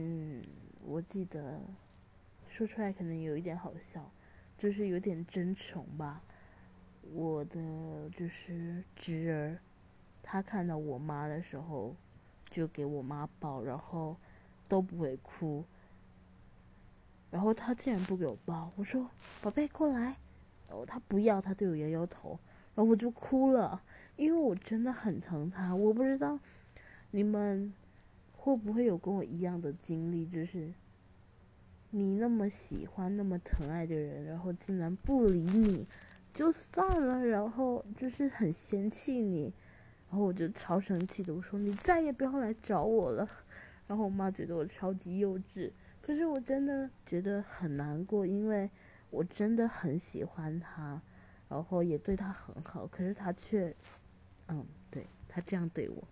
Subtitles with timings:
[0.00, 0.44] 嗯，
[0.86, 1.60] 我记得
[2.46, 4.08] 说出来可能有一点好笑，
[4.56, 6.22] 就是有点真诚吧。
[7.12, 9.58] 我的就是侄儿，
[10.22, 11.96] 他看到我妈的时候，
[12.48, 14.16] 就给我妈抱，然后
[14.68, 15.64] 都不会哭。
[17.32, 19.10] 然后他竟然不给我抱，我说
[19.42, 20.16] ：“宝贝，过来。”
[20.70, 22.38] 然后他不要，他对我摇摇头，
[22.76, 23.82] 然后我就哭了，
[24.16, 25.74] 因为我真的很疼他。
[25.74, 26.38] 我不知道
[27.10, 27.74] 你们
[28.40, 30.72] 会不会有跟我一样的经历，就是
[31.90, 35.84] 你那么喜欢、那么疼爱的人，然后竟然不理你，
[36.32, 39.52] 就算了，然后就是很嫌弃你，
[40.08, 43.28] 然后我就超生气的，我说：“你再也不要来找我了。
[43.88, 45.72] ”然后我妈觉得我超级幼稚。
[46.00, 48.70] 可是我真的觉得很难过，因为
[49.10, 51.02] 我真的很喜欢他，
[51.48, 53.74] 然后也对他很好，可是他却，
[54.46, 56.02] 嗯，对他这样对我。